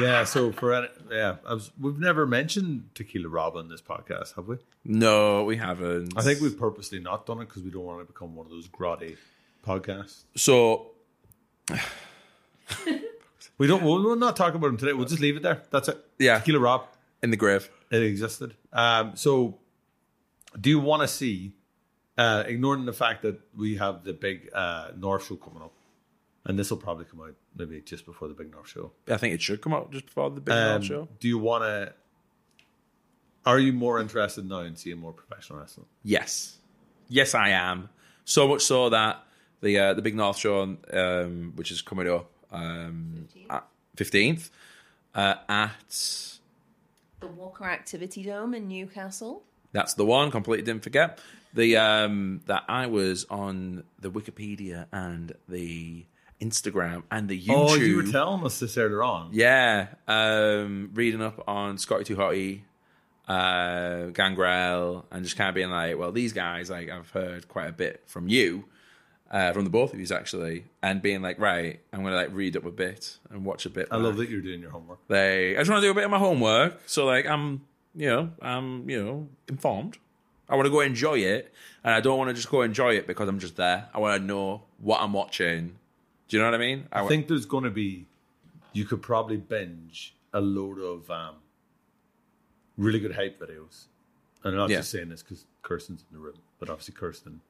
[0.01, 0.25] Yeah.
[0.25, 4.57] So for yeah, I was, we've never mentioned Tequila Rob on this podcast, have we?
[4.85, 6.15] No, we haven't.
[6.17, 8.51] I think we've purposely not done it because we don't want to become one of
[8.53, 9.17] those grotty
[9.67, 10.25] podcasts.
[10.37, 10.93] So
[13.59, 13.83] We don't.
[13.83, 14.93] We'll, we'll not talk about him today.
[14.93, 15.63] We'll just leave it there.
[15.71, 16.05] That's it.
[16.19, 16.39] Yeah.
[16.39, 16.87] Tequila Rob.
[17.23, 17.71] in the grave.
[17.91, 18.55] It existed.
[18.73, 19.59] Um, so,
[20.59, 21.53] do you want to see,
[22.17, 25.73] uh, ignoring the fact that we have the big uh, North show coming up,
[26.45, 28.93] and this will probably come out maybe just before the big North show.
[29.09, 31.09] I think it should come out just before the big Um, World show.
[31.21, 31.93] Do you want to?
[33.45, 35.87] Are you more interested now in seeing more professional wrestling?
[36.05, 36.59] Yes,
[37.09, 37.89] yes, I am.
[38.25, 39.25] So much so that
[39.61, 43.27] the uh, the big North show, um, which is coming up um,
[43.97, 44.51] fifteenth,
[45.15, 46.29] uh, at
[47.21, 49.43] the Walker Activity Dome in Newcastle.
[49.73, 50.31] That's the one.
[50.31, 51.19] Completely didn't forget
[51.55, 56.05] the um, that I was on the Wikipedia and the
[56.43, 57.71] Instagram and the YouTube.
[57.71, 59.31] Oh, you were telling us this earlier on.
[59.33, 62.63] yeah, um, reading up on Scotty Too Hotty,
[63.29, 67.69] uh, Gangrel, and just kind of being like, well, these guys, like I've heard quite
[67.69, 68.65] a bit from you,
[69.31, 72.57] uh, from the both of you actually, and being like, right, I'm gonna like read
[72.57, 73.89] up a bit and watch a bit.
[73.91, 74.99] I love that you're doing your homework.
[75.09, 77.63] They, I just want to do a bit of my homework, so like I'm,
[77.95, 79.99] you know, I'm, you know, informed.
[80.49, 81.53] I want to go enjoy it,
[81.85, 83.89] and I don't want to just go enjoy it because I'm just there.
[83.95, 85.79] I want to know what I'm watching.
[86.33, 86.89] Do you know what I mean?
[86.91, 88.07] I think there's going to be,
[88.73, 91.35] you could probably binge a load of um,
[92.79, 93.85] really good hype videos.
[94.43, 94.79] And I'm not Yeah.
[94.79, 97.43] just saying this because Kirsten's in the room, but obviously Kirsten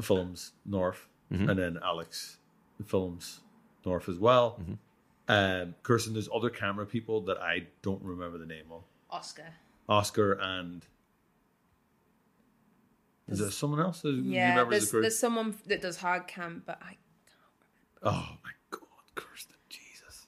[0.00, 1.48] films North, Mm-hmm.
[1.48, 2.38] and then Alex
[2.84, 3.40] films
[3.86, 4.58] North as well.
[4.60, 4.72] Mm-hmm.
[5.28, 8.82] Um, Kirsten, there's other camera people that I don't remember the name of.
[9.10, 9.46] Oscar.
[9.88, 10.84] Oscar and
[13.28, 14.02] is there someone else?
[14.02, 16.96] Who Yeah, remembers there's, the there's someone that does hard cam, but I,
[18.02, 18.80] Oh my god,
[19.14, 20.26] Kirsten, Jesus.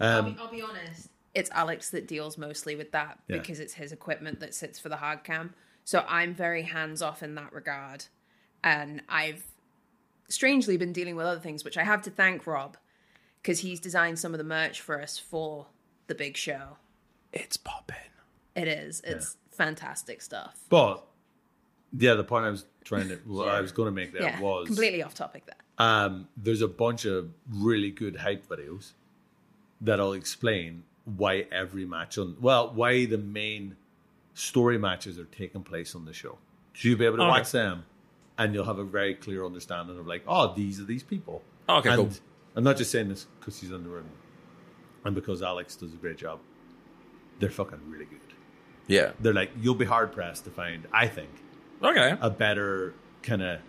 [0.00, 1.08] I'll, Um, be, I'll be honest.
[1.34, 3.38] It's Alex that deals mostly with that Yeah.
[3.38, 5.54] because it's his equipment that sits for the hard cam.
[5.84, 8.06] So I'm very hands off in that regard.
[8.64, 9.44] And I've
[10.28, 12.76] strangely been dealing with other things, which I have to thank Rob
[13.40, 15.66] because he's designed some of the merch for us for
[16.08, 16.76] the big show.
[17.32, 17.96] it's popping.
[18.56, 19.00] It is.
[19.04, 20.58] It's fantastic stuff.
[20.68, 21.06] But
[21.96, 24.40] yeah, the point I was trying to, what I was going to make there yeah,
[24.40, 25.54] was completely off topic there.
[25.78, 28.92] Um, there's a bunch of really good hype videos
[29.80, 33.76] that'll explain why every match on, well, why the main
[34.34, 36.36] story matches are taking place on the show.
[36.74, 37.30] So you'll be able to Okay.
[37.30, 37.84] watch them,
[38.36, 41.42] and you'll have a very clear understanding of like, oh, these are these people.
[41.68, 42.10] Okay, and cool.
[42.56, 44.06] I'm not just saying this because he's in the room.
[45.04, 46.40] and because Alex does a great job,
[47.38, 48.18] they're fucking really good.
[48.88, 49.12] Yeah.
[49.20, 51.30] They're like you'll be hard pressed to find, I think,
[51.82, 52.16] Okay.
[52.20, 53.60] a better kind of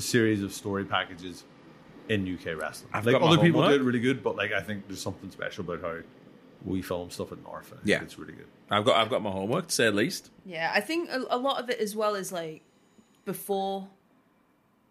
[0.00, 1.44] series of story packages
[2.08, 2.90] in UK wrestling.
[2.94, 3.80] I've like got my other people do homework.
[3.80, 5.98] it really good, but like I think there's something special about how
[6.64, 7.66] we film stuff at North.
[7.72, 8.02] I think Yeah.
[8.02, 8.46] it's really good.
[8.70, 10.30] I've got I've got my homework to say at least.
[10.44, 12.62] Yeah, I think a, a lot of it as well is like
[13.24, 13.88] before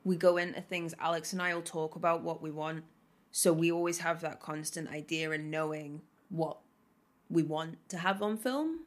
[0.04, 2.84] we go into things, Alex and I will talk about what we want.
[3.32, 6.58] So we always have that constant idea and knowing what
[7.30, 8.82] we want to have on film.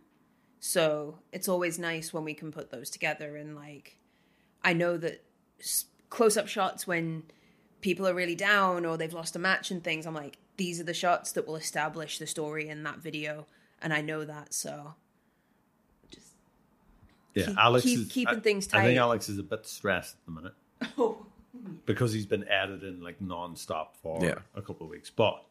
[0.60, 3.36] So it's always nice when we can put those together.
[3.36, 3.98] And like,
[4.64, 5.22] I know that
[6.10, 7.22] close up shots when
[7.80, 10.84] people are really down or they've lost a match and things, I'm like, these are
[10.84, 13.46] the shots that will establish the story in that video.
[13.80, 14.52] And I know that.
[14.52, 14.94] So
[16.10, 16.32] just
[17.34, 18.80] Yeah, Keep- Alex keep- is keeping I- things tight.
[18.80, 18.98] I think.
[18.98, 20.54] Alex is a bit stressed at the minute
[20.98, 21.24] Oh,
[21.86, 24.40] because he's been editing like non-stop for Yeah.
[24.54, 25.08] a couple of weeks.
[25.10, 25.42] But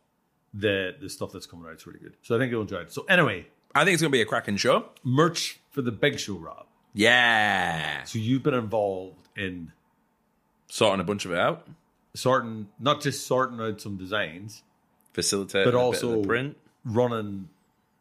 [0.54, 2.15] the the stuff that's coming out is really good.
[2.22, 2.91] So I think you'll enjoy it.
[2.91, 4.89] So anyway, I think it's gonna be a cracking show.
[5.04, 6.65] merch for the big show, Rob.
[6.93, 8.04] Yeah.
[8.04, 9.72] So you've been involved in
[10.70, 11.68] Sorting a bunch of it out.
[12.16, 14.64] sorting, not just sorting out some designs,
[15.14, 16.58] Facilitate but a bit of also the print.
[16.86, 17.50] running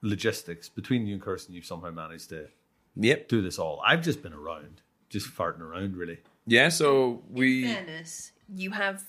[0.03, 1.55] logistics between you and Kirsten.
[1.55, 2.49] You've somehow managed to
[2.97, 3.29] Yep.
[3.29, 3.81] do this all.
[3.87, 6.19] I've just been around, just farting around, really.
[6.47, 9.05] Yeah, so we fairness, you have.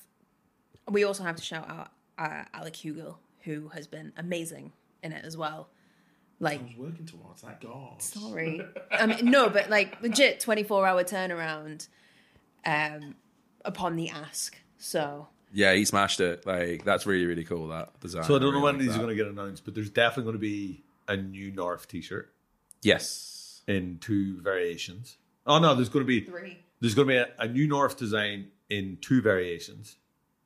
[0.89, 5.23] We also have to shout out uh, Alec Hugel, who has been amazing in it
[5.25, 5.69] as well.
[6.39, 7.95] Like, I was working towards that goal.
[7.99, 11.87] sorry, I mean, no, but like legit twenty four hour turnaround,
[12.65, 13.15] um,
[13.65, 14.57] upon the ask.
[14.77, 16.45] So Yeah, he smashed it.
[16.45, 18.23] Like that's really, really cool that design.
[18.23, 19.89] So I don't know really when like these are going to get announced, but there's
[19.89, 22.31] definitely going to be a new North T-shirt
[22.81, 23.61] Yes.
[23.67, 25.17] in two variations.
[25.45, 26.59] Oh no, there's going to be three.
[26.79, 29.97] there's going to be a, a new North design in two variations,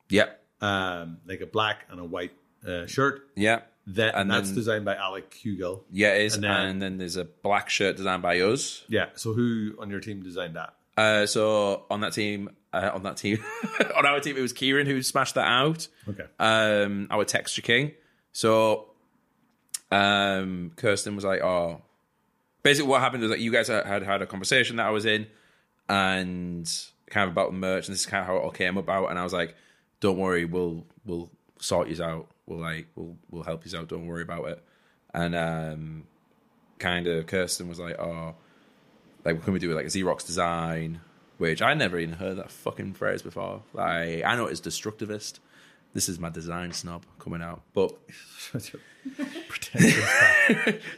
[0.08, 0.40] Yep.
[0.62, 2.32] um, like a black and a white
[2.66, 3.28] uh, shirt.
[3.36, 3.70] Yep.
[3.88, 5.82] That And and that's then- designed by Alec Hugel.
[5.92, 6.36] Yeah, it is.
[6.36, 8.82] And And then- then, there's a black shirt designed by us.
[8.88, 9.10] Yeah.
[9.14, 10.74] So who on your team designed that?
[10.96, 13.42] Uh, so on that team, uh, on that team,
[13.96, 15.88] on our team, it was Kieran who smashed that out.
[16.08, 16.24] Okay.
[16.38, 17.92] um, our texture king.
[18.32, 18.86] So
[19.90, 21.82] um, Kirsten was like, "Oh,
[22.62, 25.06] basically, what happened was that you guys had had, had a conversation that I was
[25.06, 25.26] in,
[25.88, 26.70] and
[27.06, 29.10] kind of about the merch, and this is kind of how it all came about.
[29.10, 29.54] And I was like,
[30.00, 32.28] "Don't worry, we'll we'll sort you out.
[32.46, 33.88] We'll like we'll we'll help you out.
[33.88, 34.64] Don't worry about it."
[35.12, 36.04] And um,
[36.78, 38.34] kind of Kirsten was like, "Oh,
[39.24, 41.00] like can we do with like a Xerox design?"
[41.38, 43.62] Which I never even heard that fucking phrase before.
[43.72, 45.40] Like I know it's destructivist.
[45.92, 47.62] This is my design snob coming out.
[47.72, 47.92] But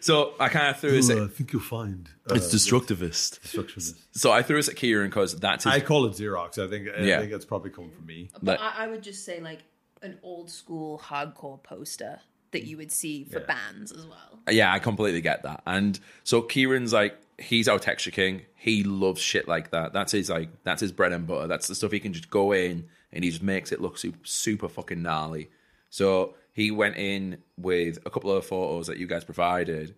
[0.00, 1.10] so I kind of threw this.
[1.10, 3.40] Ooh, I think you'll find uh, it's destructivist.
[3.40, 3.94] destructionist.
[4.12, 5.72] So I threw this at Kieran because that's his.
[5.72, 6.58] I call it Xerox.
[6.64, 7.20] I think I Yeah.
[7.20, 8.30] think it's probably coming from me.
[8.42, 9.60] But Like- I, I would just say like
[10.02, 12.20] an old school hardcore poster
[12.52, 13.46] that you would see for Yeah.
[13.46, 14.40] bands as well.
[14.50, 15.62] yeah, I completely get that.
[15.66, 18.42] And so Kieran's like, he's our texture king.
[18.54, 19.92] He loves shit like that.
[19.92, 21.46] That's his like, that's his bread and butter.
[21.46, 24.18] That's the stuff he can just go in and he just makes it look super,
[24.22, 25.50] super fucking gnarly.
[25.90, 29.94] So he went in with a couple of photos that you guys provided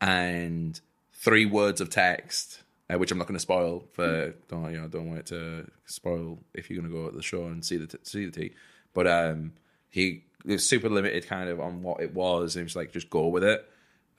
[0.00, 0.80] and
[1.12, 4.34] three words of text, uh, which I'm not going to spoil for.
[4.48, 4.88] Don't you know?
[4.88, 7.76] Don't want it to spoil if you're going to go at the show and see
[7.76, 8.54] the t- see the tea.
[8.94, 9.52] But um,
[9.90, 13.10] he was super limited, kind of on what it was, and he was like, just
[13.10, 13.68] go with it.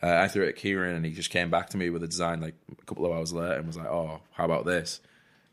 [0.02, 2.08] Uh, I threw it at Kieran, and he just came back to me with a
[2.08, 5.02] design like a couple of hours later, and was like, "Oh, how about this?"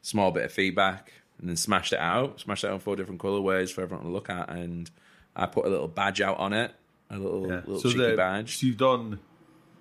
[0.02, 2.40] Small bit of feedback, and then smashed it out.
[2.40, 4.88] Smashed it out in four different colorways for everyone to look at, and
[5.34, 6.72] I put a little badge out on it,
[7.10, 7.54] a little Yeah.
[7.66, 8.58] little So cheeky the, badge.
[8.58, 9.18] So you've done.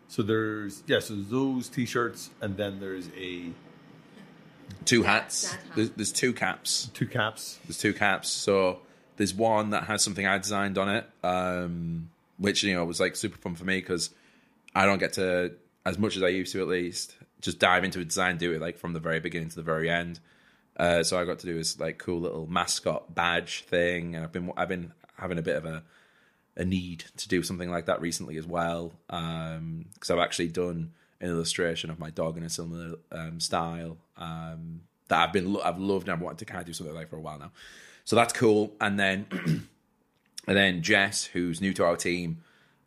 [0.08, 1.00] So there's yeah.
[1.00, 3.52] So there's those T-shirts, and then there's a
[4.86, 5.52] two Yeah, hats.
[5.52, 5.60] hat.
[5.76, 6.90] There's, there's two caps.
[6.94, 7.60] two caps.
[7.68, 8.30] There's two caps.
[8.30, 8.80] So
[9.18, 13.16] there's one that has something I designed on it, um, which you know was like
[13.16, 14.10] super fun for me because
[14.76, 15.54] I don't get to
[15.86, 18.62] as much as I used to at least just dive into a design, do it
[18.62, 20.20] like from the very beginning to the very end.
[20.78, 24.32] Uh, so I got to do this like cool little mascot badge thing, and I've
[24.32, 25.84] been I've been having a bit of a
[26.58, 31.30] a need to do something like that recently as well because I've actually done an
[31.30, 36.08] illustration of my dog in a similar um, style um, that I've been I've loved
[36.08, 37.52] and I've wanted to kind of do something like for a while now.
[38.06, 38.74] So that's cool.
[38.80, 39.26] And then
[40.48, 42.42] and then Jess, who's new to our team,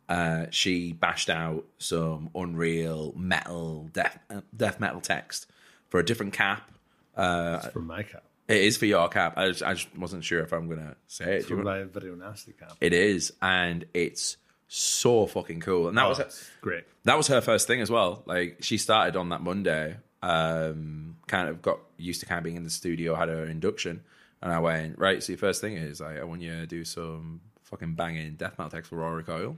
[0.09, 4.19] uh, she bashed out some Unreal metal death
[4.55, 5.47] death metal text
[5.89, 6.69] for a different cap.
[7.15, 8.23] from my cap.
[8.47, 9.37] It is for your cap.
[9.37, 11.45] I just, I just wasn't sure if I'm gonna say it.
[11.45, 12.73] From want- my video nasty cap.
[12.81, 15.87] It is, and it's so fucking cool.
[15.87, 16.83] And that Oh, was that's great.
[17.03, 18.23] that was her first thing as well.
[18.25, 22.55] Like she started on that Monday, um, kind of got used to kind of being
[22.55, 24.01] in the studio, had her induction,
[24.41, 25.21] and I went right.
[25.21, 28.57] So your first thing is like, I want you to do some fucking banging death
[28.57, 29.57] metal text for Rory Coyle.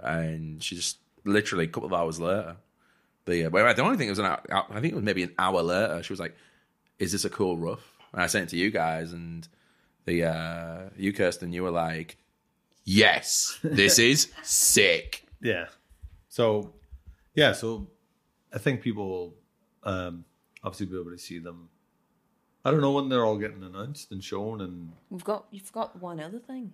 [0.00, 2.56] And she just literally a couple of hours later,
[3.24, 5.34] the uh, well, I don't it was an hour, I think it was maybe an
[5.38, 6.02] hour later.
[6.02, 6.36] She was like,
[6.98, 9.46] "Is this a cool rough?" And I sent it to you guys, and
[10.04, 12.16] the uh, you Kirsten, you were like,
[12.84, 15.66] "Yes, this is sick." Yeah.
[16.28, 16.72] So,
[17.34, 17.52] yeah.
[17.52, 17.88] So,
[18.52, 19.34] I think people will
[19.84, 20.24] um,
[20.62, 21.68] obviously be able to see them.
[22.64, 26.00] I don't know when they're all getting announced and shown and We've got you've got
[26.00, 26.72] one other thing.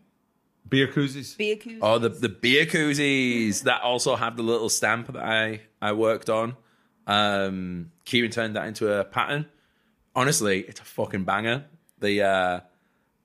[0.68, 1.36] Beer koozies.
[1.36, 1.78] Beer koozies.
[1.82, 6.30] Oh, the the beer koozies that also have the little stamp that I I worked
[6.30, 6.56] on.
[7.06, 9.46] Um, Kieran turned that into a pattern.
[10.14, 11.64] Honestly, it's a fucking banger.
[12.00, 12.60] The uh,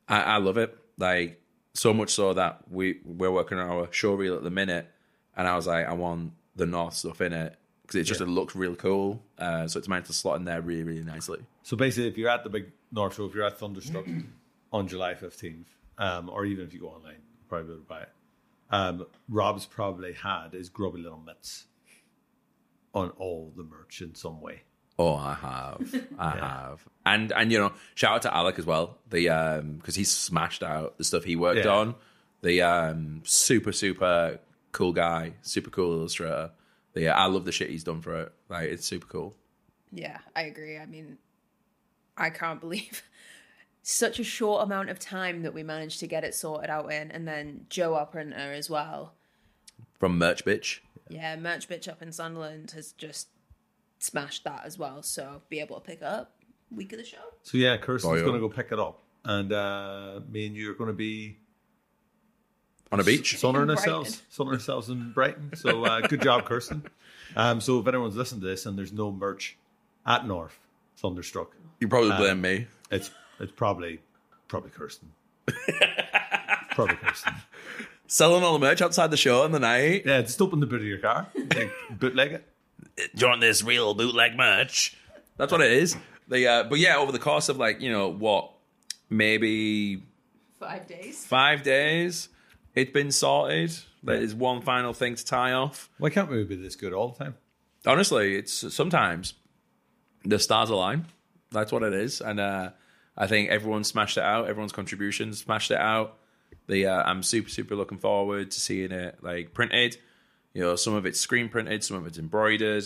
[0.07, 0.77] I, I love it.
[0.97, 1.41] Like
[1.73, 4.87] so much so that we we're working on our show reel at the minute,
[5.35, 8.27] and I was like, I want the North stuff in it because it just it
[8.27, 9.21] looks real cool.
[9.37, 11.39] Uh, so it's meant to slot in there really really nicely.
[11.63, 14.05] So basically, if you're at the big North Show, if you're at Thunderstruck
[14.73, 15.65] on July 15th,
[15.97, 18.09] um, or even if you go online, you'll probably be able to buy it.
[18.69, 21.65] Um, Rob's probably had his grubby little mitts
[22.93, 24.63] on all the merch in some way.
[24.99, 28.97] Oh, I have, I have, and and you know, shout out to Alec as well.
[29.09, 31.71] The um because he's smashed out the stuff he worked Yeah.
[31.71, 31.95] on.
[32.41, 34.39] The um super super
[34.71, 36.51] cool guy, super cool illustrator.
[36.93, 38.33] The I love the shit he's done for it.
[38.49, 39.35] Like it's super cool.
[39.91, 40.77] Yeah, I agree.
[40.79, 41.19] I mean,
[42.17, 43.03] I can't believe
[43.89, 47.09] such a short amount of time that we managed to get it sorted out in,
[47.09, 49.13] and then Joe, our printer, as well.
[49.97, 50.79] From Merch Bitch.
[51.09, 53.29] Yeah, Merch Bitch up in Sunderland has just
[53.99, 55.01] smashed that as well.
[55.03, 56.33] So be able to pick up
[56.69, 57.17] week of the show.
[57.43, 60.73] So yeah, Kirsten's going to go pick it up, and uh, me and you are
[60.75, 61.37] going to be
[62.91, 63.37] On a beach.
[63.37, 64.25] sunning ourselves, Brighton.
[64.29, 65.51] sunning ourselves in Brighton.
[65.55, 66.83] So uh, good job, Kirsten.
[67.37, 69.57] Um, so if anyone's listening to this and there's no merch
[70.05, 70.59] at North
[70.97, 72.67] Thunderstruck, You probably blame me.
[72.91, 73.99] it's it's probably
[74.47, 75.11] probably Kirsten.
[76.71, 77.33] probably Kirsten.
[78.07, 80.03] Selling all the merch outside the show in the night.
[80.05, 82.47] Yeah, just open the boot of your car, like, bootleg it.
[83.15, 84.95] Do you want this real bootleg merch?
[85.35, 85.97] That's what it is.
[86.29, 88.51] The uh, but yeah, over the course of like, you know, what,
[89.09, 90.03] maybe
[90.59, 91.25] Five days.
[91.25, 92.29] five days,
[92.75, 93.77] it's been sorted.
[94.03, 95.89] There's one final thing to tie off.
[95.97, 97.35] Why can't we be this good all the time?
[97.85, 99.33] Honestly, it's sometimes
[100.23, 101.05] the stars align.
[101.51, 102.69] That's what it is, and uh,
[103.17, 104.47] I think everyone smashed it out.
[104.47, 106.17] Everyone's contributions smashed it out.
[106.67, 109.97] The uh, I'm super super looking forward to seeing it like printed.
[110.53, 112.83] You know, some of it's screen printed, some of it's embroidered.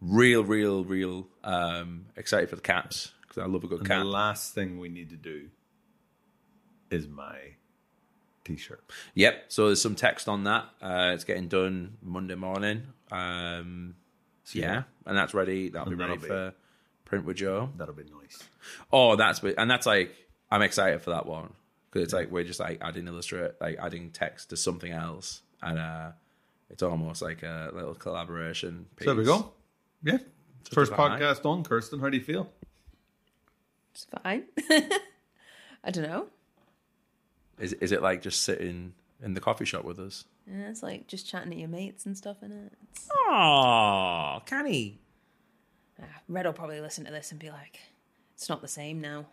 [0.00, 3.98] Real, real, real um, excited for the caps because I love a good And cap.
[4.00, 5.48] the last thing we need to do
[6.90, 7.36] is my
[8.44, 8.82] t-shirt.
[9.14, 9.44] Yep.
[9.48, 10.64] So there's some text on that.
[10.82, 12.82] Uh, it's getting done Monday morning.
[13.12, 13.94] Um,
[14.52, 15.68] yeah, and that's ready.
[15.68, 16.52] That'll be ready be- for
[17.12, 17.68] print with Joe.
[17.76, 18.42] That'll be nice.
[18.90, 20.16] Oh, that's and that's like
[20.50, 21.52] I'm excited for that one
[21.90, 25.78] because it's like we're just like adding illustrate, like adding text to something else, and
[25.78, 26.12] uh,
[26.70, 28.86] it's almost like a little collaboration.
[28.96, 29.04] Piece.
[29.04, 29.52] So there we go.
[30.02, 30.18] Yeah.
[30.70, 32.00] First about podcast on, Kirsten.
[32.00, 32.50] How do you feel?
[33.90, 34.44] It's fine.
[35.84, 36.28] I don't know.
[37.58, 40.24] Is is it like just sitting in the coffee shop with us?
[40.50, 42.72] Yeah, it's like just chatting to your mates and stuff in it.
[43.12, 44.98] Oh, can he?
[44.98, 45.01] ah,
[46.32, 47.78] Red will probably listen to this and be like,
[48.34, 49.26] "It's not the same now."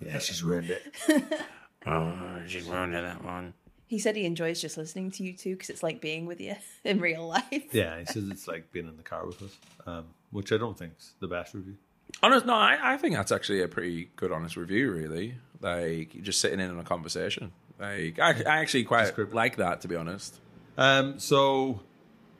[0.00, 0.82] Yeah, she's ruined it.
[1.86, 2.12] Oh,
[2.46, 3.54] she's ruined that one.
[3.86, 6.54] He said he enjoys just listening to you two because it's like being with you
[6.84, 7.72] in real life.
[7.72, 10.76] Yeah, he says it's like being in the car with us, um, which I don't
[10.78, 11.76] think is the best review.
[12.22, 14.92] Honest, no, I, I think that's actually a pretty good, honest review.
[14.92, 17.50] Really, like just sitting in on a conversation.
[17.78, 19.34] Like I, I actually quite Descriptive.
[19.34, 20.38] like that, to be honest.
[20.76, 21.80] Um, so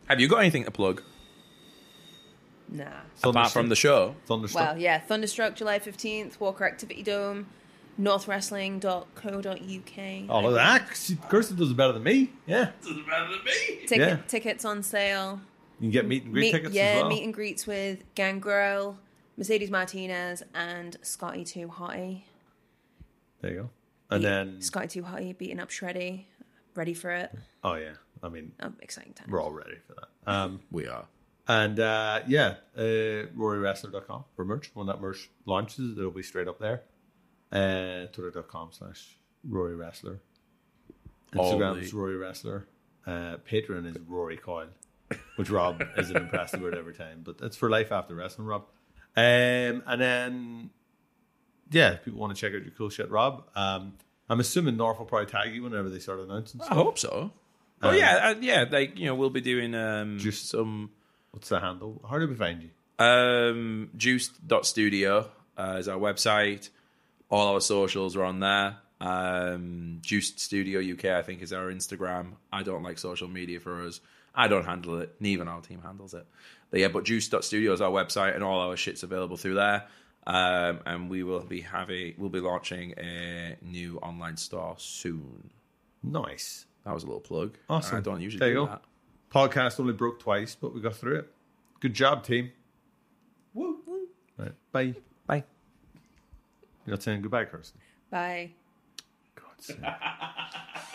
[0.06, 1.02] Have you got anything to plug
[2.72, 2.84] Nah.
[3.24, 4.14] apart from the show?
[4.26, 4.64] Thunderstruck.
[4.64, 7.46] Well, yeah, Thunderstruck July 15th, Walker Activity Dome,
[8.00, 10.30] northwrestling.co.uk.
[10.30, 10.88] all of that.
[10.96, 12.30] She- Kirsten does it better than me.
[12.46, 12.94] Yeah, Better
[13.28, 13.38] than
[13.86, 14.16] Ticket, Yeah.
[14.28, 15.40] Tickets on sale.
[15.78, 17.08] you can get meet and greet Meet- tickets yeah, as well.
[17.10, 18.98] meet and greets with Gangrel,
[19.36, 22.22] Mercedes Martinez, and Scotty 2 Hottie.
[23.40, 23.70] there you go.
[24.10, 26.24] And then, Scotty 2 Hottie beating up Shreddy.
[26.76, 27.32] Ready for it.
[27.64, 29.28] oh yeah, I mean, Oh, exciting time.
[29.30, 30.08] we're all ready for that.
[30.32, 31.06] Um, We are.
[31.50, 32.80] And uh, yeah, uh,
[33.36, 34.70] RoryWrestler.com for merch.
[34.74, 36.82] When that merch launches, it'll be straight up there.
[37.50, 39.16] Uh, Twitter.com slash
[39.48, 40.20] Rory Wrestler.
[41.32, 42.66] Instagram is Rory Wrestler.
[43.06, 44.68] Uh, Patreon is Rory Coyle,
[45.36, 48.62] which Rob isn't impressed with every time, but that's for life after wrestling, Rob.
[49.16, 50.70] Um, and then,
[51.72, 53.44] yeah, if people want to check out your cool shit, Rob.
[53.56, 53.94] Um,
[54.28, 57.32] I'm assuming North will probably tag you whenever they start announcing I hope so.
[57.82, 58.64] Oh Um, yeah, uh, yeah.
[58.70, 60.90] Like you know, we'll be doing um, Just- some
[61.32, 62.00] What's the handle?
[62.08, 62.70] How do we find you?
[63.04, 66.68] um, juiced.studio uh, is our website.
[67.30, 68.76] All our socials are on there.
[69.00, 72.32] Um, Juiced Studio UK, I think, is our Instagram.
[72.52, 74.00] I don't like social media for us.
[74.34, 75.14] I don't handle it.
[75.20, 76.26] Neither our team handles it.
[76.70, 79.86] But yeah, but Juiced.studio is our website, and all our shit's available through there.
[80.26, 85.50] Um, and we will be having, we'll be launching a new online store soon.
[86.02, 86.66] Nice.
[86.84, 87.56] That was a little plug.
[87.70, 87.96] Awesome.
[87.96, 88.72] I don't usually There you do go.
[88.72, 88.82] that.
[89.30, 91.32] Podcast only broke twice, but we got through it.
[91.78, 92.50] Good job, team.
[93.54, 93.78] Woo.
[94.36, 94.52] Right.
[94.72, 94.94] Bye.
[95.26, 95.44] Bye.
[96.84, 97.80] You're not saying goodbye, Kirsten.
[98.10, 98.50] Bye.
[99.34, 99.76] God's sake.